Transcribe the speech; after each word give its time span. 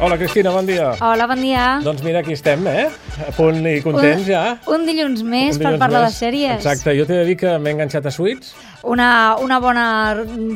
Hola, 0.00 0.16
Cristina, 0.16 0.50
bon 0.50 0.64
dia. 0.64 0.94
Hola, 1.04 1.26
bon 1.28 1.36
dia. 1.44 1.64
Doncs 1.84 2.00
mira, 2.00 2.22
aquí 2.24 2.32
estem, 2.32 2.64
eh? 2.72 2.86
A 3.28 3.32
punt 3.36 3.60
i 3.66 3.80
contents 3.84 4.22
un, 4.22 4.26
ja. 4.26 4.42
Un 4.66 4.86
dilluns 4.86 5.22
més 5.22 5.56
Un 5.56 5.62
per 5.62 5.66
dilluns 5.72 5.80
parlar 5.82 6.02
més. 6.06 6.12
de 6.18 6.26
sèries. 6.26 6.56
Exacte, 6.56 6.94
jo 6.98 7.06
t'he 7.06 7.18
de 7.20 7.24
dir 7.28 7.36
que 7.36 7.58
m'he 7.58 7.70
enganxat 7.76 8.06
a 8.06 8.10
Suits. 8.10 8.54
Una, 8.82 9.36
una 9.44 9.58
bona 9.60 9.84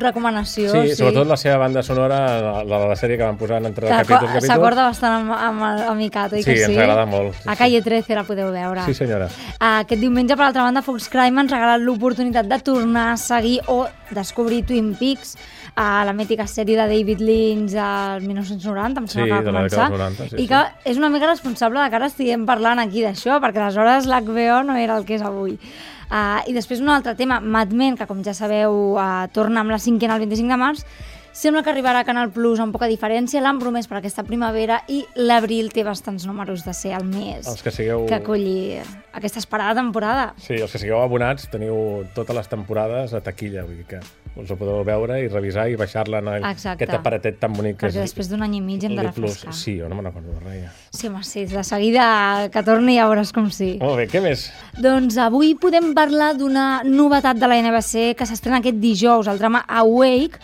recomanació. 0.01 0.71
Sí, 0.73 0.95
sobretot 0.97 1.27
la 1.29 1.37
seva 1.37 1.59
banda 1.61 1.83
sonora, 1.85 2.19
la 2.65 2.79
de 2.81 2.89
la 2.89 2.97
sèrie 2.97 3.19
que 3.21 3.25
van 3.27 3.37
posant 3.37 3.67
entre 3.69 3.87
Que 3.89 3.99
capítols 4.01 4.23
i 4.23 4.35
capítols. 4.35 4.47
S'acorda 4.49 4.87
bastant 4.89 5.17
amb, 5.19 5.33
amb, 5.37 5.63
el- 5.69 5.83
amb 5.91 5.99
Micat, 6.01 6.33
oi 6.33 6.43
Sí, 6.43 6.51
que 6.53 6.57
sí? 6.65 6.73
ens 6.73 6.79
agrada 6.79 7.05
molt. 7.07 7.35
Sí, 7.35 7.49
a 7.53 7.57
Calle 7.57 7.83
13 7.83 8.15
la 8.15 8.25
podeu 8.25 8.51
veure. 8.53 8.85
Sí, 8.87 8.95
senyora. 8.95 9.29
Aquest 9.61 10.01
diumenge, 10.01 10.37
per 10.37 10.47
altra 10.47 10.63
banda, 10.63 10.83
Fox 10.83 11.09
Crime 11.13 11.41
ens 11.45 11.53
ha 11.53 11.57
regalat 11.61 11.81
l'oportunitat 11.85 12.47
de 12.49 12.59
tornar 12.61 13.13
a 13.13 13.17
seguir 13.17 13.61
o 13.69 13.87
descobrir 14.11 14.65
Twin 14.65 14.95
Peaks, 14.95 15.37
a 15.77 16.05
la 16.07 16.13
mítica 16.13 16.45
sèrie 16.47 16.77
de 16.79 16.87
David 16.87 17.19
Lynch 17.21 17.73
del 17.73 18.21
1990, 18.29 19.01
em 19.01 19.07
sembla 19.09 19.25
Sí, 19.25 19.29
que 19.29 19.35
va 19.35 19.43
la 19.43 19.59
començar, 19.59 19.89
dècada 19.91 19.91
dels 19.91 20.19
90, 20.21 20.29
sí, 20.31 20.43
i 20.45 20.47
que 20.47 20.61
és 20.85 20.97
una 21.01 21.09
mica 21.11 21.27
responsable 21.27 21.83
de 21.83 21.91
que 21.91 21.97
ara 21.97 22.07
estiguem 22.07 22.45
parlant 22.55 22.83
aquí 22.83 23.03
d'això, 23.03 23.41
perquè 23.43 23.63
aleshores 23.63 24.07
l'HBO 24.11 24.63
no 24.69 24.79
era 24.79 24.99
el 24.99 25.07
que 25.09 25.19
és 25.19 25.27
avui. 25.27 25.59
Uh, 26.05 26.45
I 26.47 26.55
després 26.55 26.83
un 26.85 26.93
altre 26.95 27.17
tema, 27.19 27.41
Mad 27.41 27.73
Men, 27.75 27.99
que 27.99 28.07
com 28.07 28.21
ja 28.23 28.35
sabeu 28.37 28.95
uh, 28.95 29.25
torna 29.35 29.65
amb 29.65 29.75
la 29.75 29.81
cinquena 29.83 30.15
el 30.19 30.27
25 30.27 30.53
de 30.53 30.61
març, 30.61 30.85
Sembla 31.35 31.65
que 31.67 31.71
arribarà 31.73 32.05
a 32.05 32.07
Canal 32.07 32.29
Plus 32.31 32.61
amb 32.63 32.71
poca 32.77 32.87
diferència, 32.87 33.41
l'han 33.43 33.59
promès 33.59 33.89
per 33.91 33.97
aquesta 33.99 34.23
primavera 34.23 34.77
i 34.87 35.01
l'abril 35.19 35.73
té 35.75 35.83
bastants 35.83 36.29
números 36.31 36.63
de 36.63 36.71
ser 36.79 36.93
el 36.95 37.09
mes 37.11 37.49
Els 37.51 37.63
que 37.65 37.73
sigueu... 37.75 38.05
que 38.07 38.21
acolli 38.21 38.77
aquesta 39.13 39.41
esperada 39.43 39.75
temporada. 39.81 40.29
Sí, 40.39 40.55
els 40.63 40.71
que 40.71 40.79
sigueu 40.79 41.01
abonats 41.03 41.49
teniu 41.51 42.05
totes 42.15 42.37
les 42.39 42.47
temporades 42.53 43.17
a 43.19 43.21
taquilla, 43.27 43.65
vull 43.67 43.81
dir 43.81 43.87
que 43.91 43.99
us 44.39 44.51
ho 44.51 44.57
podeu 44.59 44.85
veure 44.87 45.19
i 45.25 45.27
revisar 45.27 45.67
i 45.71 45.75
baixar-la 45.79 46.21
en 46.23 46.29
el- 46.37 46.47
Exacte. 46.53 46.85
aquest 46.85 46.95
aparatet 47.01 47.41
tan 47.43 47.53
bonic 47.53 47.81
que 47.81 47.89
Perquè 47.89 47.99
és 48.05 48.07
després 48.15 48.31
d'un 48.31 48.43
any 48.47 48.55
i 48.57 48.61
mig 48.63 48.85
hem 48.87 48.95
de 48.95 49.03
l'E 49.03 49.13
Plus. 49.13 49.33
refrescar. 49.35 49.55
Sí, 49.59 49.75
jo 49.81 49.89
no 49.91 49.97
me'n 49.99 50.07
recordo 50.13 50.37
de 50.39 50.41
res. 50.47 50.61
Ja. 50.63 50.73
Sí, 50.95 51.09
home, 51.11 51.25
sí, 51.27 51.45
de 51.51 51.65
seguida 51.67 52.49
que 52.55 52.63
torni 52.63 52.95
ja 53.01 53.09
veuràs 53.11 53.33
com 53.35 53.51
sí. 53.51 53.73
Molt 53.83 53.97
bé, 53.99 54.07
què 54.07 54.23
més? 54.23 54.53
Doncs 54.79 55.19
avui 55.19 55.57
podem 55.59 55.91
parlar 55.99 56.37
d'una 56.39 56.85
novetat 56.87 57.43
de 57.43 57.51
la 57.51 57.59
NBC 57.59 58.15
que 58.15 58.25
s'estrena 58.27 58.63
aquest 58.63 58.79
dijous, 58.79 59.27
el 59.27 59.39
drama 59.43 59.65
Awake, 59.67 60.39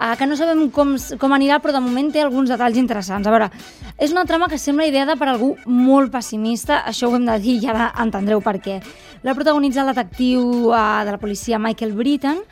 eh, 0.00 0.16
que 0.18 0.26
no 0.26 0.36
sabem 0.36 0.68
com, 0.70 0.94
com 1.18 1.36
anirà, 1.36 1.60
però 1.62 1.76
de 1.76 1.84
moment 1.84 2.10
té 2.12 2.22
alguns 2.22 2.52
detalls 2.52 2.78
interessants. 2.80 3.26
A 3.26 3.34
veure, 3.34 3.50
és 3.98 4.12
una 4.14 4.26
trama 4.28 4.48
que 4.50 4.60
sembla 4.60 4.88
ideada 4.88 5.16
per 5.20 5.30
algú 5.30 5.54
molt 5.66 6.12
pessimista, 6.14 6.82
això 6.88 7.10
ho 7.10 7.16
hem 7.16 7.28
de 7.28 7.38
dir 7.42 7.58
i 7.62 7.70
ara 7.70 7.92
entendreu 8.02 8.42
per 8.44 8.58
què. 8.62 8.80
La 9.22 9.36
protagonitza 9.38 9.84
el 9.84 9.92
detectiu 9.92 10.72
eh, 10.72 10.84
de 11.06 11.16
la 11.16 11.20
policia 11.22 11.60
Michael 11.62 11.92
Britton, 11.98 12.42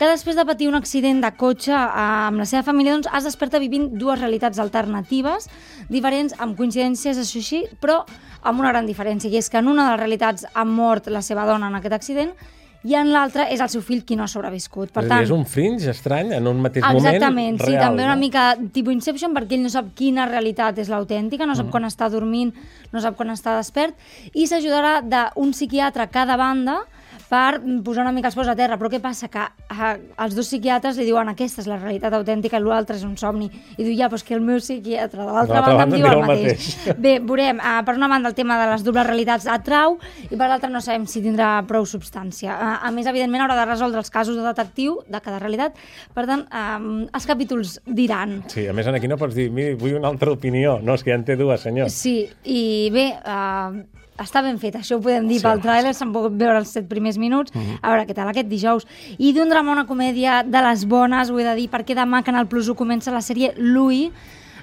que 0.00 0.08
després 0.08 0.36
de 0.38 0.46
patir 0.48 0.70
un 0.70 0.78
accident 0.78 1.18
de 1.20 1.28
cotxe 1.36 1.74
eh, 1.74 1.88
amb 2.30 2.40
la 2.40 2.46
seva 2.48 2.62
família 2.64 2.94
doncs, 2.94 3.10
es 3.18 3.26
desperta 3.28 3.60
vivint 3.60 3.90
dues 4.00 4.20
realitats 4.20 4.62
alternatives, 4.62 5.50
diferents, 5.92 6.32
amb 6.40 6.56
coincidències, 6.56 7.20
això 7.20 7.42
sí, 7.44 7.64
però 7.82 7.98
amb 8.40 8.62
una 8.62 8.70
gran 8.72 8.88
diferència, 8.88 9.28
i 9.28 9.36
és 9.36 9.50
que 9.52 9.60
en 9.60 9.68
una 9.68 9.84
de 9.84 9.92
les 9.92 10.00
realitats 10.00 10.46
ha 10.54 10.64
mort 10.64 11.10
la 11.12 11.20
seva 11.20 11.44
dona 11.44 11.68
en 11.68 11.76
aquest 11.76 11.98
accident 11.98 12.32
i 12.84 12.94
en 12.96 13.10
l'altra 13.12 13.44
és 13.52 13.60
el 13.60 13.68
seu 13.68 13.82
fill 13.84 14.04
qui 14.08 14.16
no 14.16 14.24
ha 14.24 14.30
sobreviscut. 14.30 14.92
Per 14.94 15.04
dir, 15.04 15.18
és 15.26 15.32
un 15.34 15.44
fringe 15.44 15.90
estrany 15.92 16.32
en 16.32 16.46
un 16.48 16.62
mateix 16.64 16.84
Exactament, 16.88 17.56
moment 17.56 17.60
sí, 17.60 17.72
real. 17.74 17.82
també 17.90 18.04
una 18.06 18.14
no? 18.14 18.20
mica 18.20 18.44
tipus 18.72 18.94
Inception 18.94 19.34
perquè 19.36 19.58
ell 19.58 19.66
no 19.66 19.72
sap 19.72 19.90
quina 19.94 20.24
realitat 20.30 20.78
és 20.80 20.88
l'autèntica, 20.88 21.46
no 21.46 21.54
sap 21.54 21.66
Mm. 21.66 21.70
quan 21.70 21.84
està 21.84 22.08
dormint, 22.10 22.54
no 22.92 23.00
sap 23.00 23.16
quan 23.16 23.28
està 23.30 23.56
despert, 23.58 23.94
i 24.32 24.46
s'ajudarà 24.46 25.02
d'un 25.02 25.52
psiquiatre 25.52 26.02
a 26.02 26.08
cada 26.08 26.36
banda 26.36 26.80
per 27.30 27.60
posar 27.86 28.02
una 28.02 28.12
mica 28.12 28.28
els 28.28 28.36
peus 28.36 28.48
a 28.50 28.56
terra. 28.58 28.76
Però 28.80 28.90
què 28.90 28.98
passa? 29.02 29.28
Que 29.30 29.44
eh, 29.46 29.90
els 30.24 30.34
dos 30.34 30.48
psiquiatres 30.50 30.98
li 30.98 31.06
diuen 31.06 31.30
aquesta 31.30 31.62
és 31.62 31.68
la 31.70 31.78
realitat 31.78 32.16
autèntica 32.18 32.58
i 32.58 32.64
l'altre 32.64 32.98
és 32.98 33.04
un 33.06 33.14
somni. 33.20 33.46
I 33.76 33.84
diu, 33.84 33.92
ja, 33.94 34.08
però 34.10 34.18
és 34.18 34.26
que 34.26 34.34
el 34.34 34.42
meu 34.44 34.58
psiquiatre 34.58 35.22
de 35.22 35.28
l'altra 35.28 35.62
banda, 35.62 35.84
banda 35.84 35.96
diu 35.96 36.06
em 36.06 36.10
el 36.10 36.16
diu 36.16 36.24
el 36.24 36.30
mateix. 36.32 36.66
mateix. 36.74 36.98
Bé, 37.04 37.14
veurem. 37.22 37.62
Uh, 37.62 37.76
per 37.86 37.94
una 37.96 38.10
banda, 38.10 38.32
el 38.32 38.38
tema 38.38 38.58
de 38.60 38.66
les 38.72 38.84
dobles 38.86 39.06
realitats 39.06 39.46
atrau 39.50 39.98
i 40.26 40.34
per 40.34 40.50
l'altra 40.50 40.72
no 40.72 40.82
sabem 40.84 41.06
si 41.10 41.22
tindrà 41.22 41.52
prou 41.70 41.86
substància. 41.86 42.56
Uh, 42.56 42.74
a 42.88 42.92
més, 42.96 43.06
evidentment, 43.10 43.46
haurà 43.46 43.60
de 43.62 43.68
resoldre 43.70 44.02
els 44.02 44.10
casos 44.10 44.38
de 44.38 44.44
detectiu 44.46 44.98
de 45.06 45.22
cada 45.22 45.38
realitat. 45.38 45.78
Per 46.16 46.26
tant, 46.26 46.44
um, 46.50 47.06
els 47.06 47.30
capítols 47.30 47.78
diran. 47.86 48.40
Sí, 48.50 48.66
a 48.66 48.74
més 48.74 48.90
aquí 48.90 49.08
no 49.08 49.20
pots 49.20 49.38
dir, 49.38 49.50
miri, 49.54 49.78
vull 49.78 49.94
una 50.00 50.10
altra 50.10 50.34
opinió. 50.34 50.80
No, 50.82 50.98
és 50.98 51.06
que 51.06 51.14
ja 51.14 51.20
en 51.20 51.26
té 51.28 51.38
dues, 51.38 51.62
senyor. 51.62 51.90
Sí, 51.94 52.24
i 52.42 52.90
bé, 52.90 53.06
uh, 53.22 53.99
està 54.20 54.42
ben 54.42 54.58
fet, 54.58 54.74
això 54.76 54.96
ho 54.98 55.00
podem 55.00 55.26
dir 55.28 55.38
Sí, 55.40 55.42
pel 55.46 55.60
tràiler, 55.62 55.92
s'han 55.96 56.12
pogut 56.12 56.32
veure 56.38 56.58
els 56.58 56.68
set 56.68 56.86
primers 56.88 57.16
minuts, 57.18 57.52
Mhm. 57.54 57.78
a 57.82 57.88
veure 57.94 58.06
què 58.06 58.14
tal 58.14 58.28
aquest 58.28 58.48
dijous. 58.48 58.86
I 59.18 59.32
d'un 59.32 59.48
drama 59.48 59.72
una 59.72 59.86
comèdia 59.86 60.42
de 60.44 60.60
les 60.62 60.84
bones, 60.86 61.30
ho 61.30 61.38
he 61.38 61.44
de 61.44 61.54
dir, 61.56 61.70
perquè 61.70 61.94
demà 61.96 62.22
Canal 62.22 62.46
Plus 62.46 62.68
ho 62.68 62.74
comença 62.74 63.10
la 63.10 63.20
sèrie 63.20 63.54
Louis, 63.56 64.10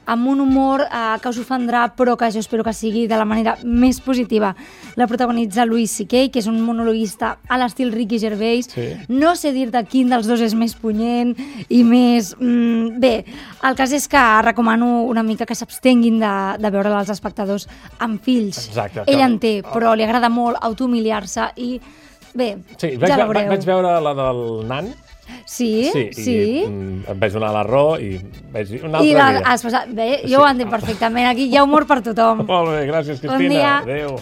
amb 0.08 0.28
un 0.32 0.40
humor 0.42 0.82
eh, 0.88 1.18
que 1.22 1.30
us 1.30 1.38
ofendrà, 1.44 1.86
però 1.96 2.16
que 2.18 2.30
jo 2.32 2.40
espero 2.40 2.64
que 2.64 2.72
sigui 2.74 3.06
de 3.12 3.18
la 3.20 3.26
manera 3.28 3.58
més 3.64 4.00
positiva. 4.02 4.54
La 4.96 5.06
protagonitza 5.08 5.66
Louis 5.68 5.92
C.K., 5.92 6.30
que 6.32 6.40
és 6.40 6.48
un 6.48 6.62
monologuista 6.64 7.36
a 7.48 7.58
l'estil 7.60 7.92
Ricky 7.92 8.18
Gervais. 8.24 8.70
Sí. 8.72 8.88
No 9.12 9.36
sé 9.36 9.52
dir-te 9.54 9.84
quin 9.92 10.10
dels 10.10 10.26
dos 10.28 10.42
és 10.42 10.56
més 10.56 10.74
punyent 10.80 11.36
i 11.70 11.84
més... 11.84 12.32
Mm, 12.40 12.98
bé, 13.04 13.14
el 13.68 13.76
cas 13.76 13.92
és 13.94 14.08
que 14.08 14.24
recomano 14.48 15.04
una 15.12 15.24
mica 15.28 15.46
que 15.46 15.56
s'abstenguin 15.60 16.18
de, 16.24 16.34
de 16.64 16.72
veure 16.74 16.96
els 16.98 17.12
espectadors 17.14 17.68
amb 18.00 18.24
fills. 18.24 18.64
Exacte, 18.70 19.04
Ell 19.12 19.22
en 19.28 19.38
té, 19.44 19.58
però 19.68 19.92
li 19.94 20.08
agrada 20.08 20.32
molt 20.32 20.58
automiliar-se 20.64 21.52
i... 21.60 21.76
Bé, 22.38 22.52
Sí, 22.78 22.92
ja 23.02 23.08
ve- 23.18 23.24
veureu. 23.24 23.48
vaig 23.50 23.64
veure 23.66 23.96
la 24.04 24.12
del 24.14 24.42
nan, 24.70 24.92
Sí, 25.46 25.90
sí. 25.92 26.06
i 26.12 26.24
sí. 26.24 26.38
mm, 26.68 27.06
em 27.14 27.20
vaig 27.22 27.36
donar 27.38 27.52
la 27.56 27.64
raó 27.68 27.96
i 28.00 28.18
vaig 28.54 28.72
dir 28.72 28.82
un 28.84 28.96
altre 28.96 29.10
I 29.10 29.14
la, 29.16 29.30
dia. 29.38 29.46
has 29.54 29.64
passat... 29.64 29.94
Bé, 29.96 30.10
jo 30.28 30.42
ho 30.44 30.48
entenc 30.50 30.72
perfectament. 30.74 31.30
Aquí 31.32 31.48
hi 31.52 31.58
ha 31.58 31.64
humor 31.68 31.88
per 31.90 32.02
tothom. 32.06 32.46
Molt 32.52 32.74
bé, 32.74 32.84
gràcies, 32.90 33.22
Cristina. 33.24 33.54
dia. 33.54 33.78
Adéu. 33.86 34.20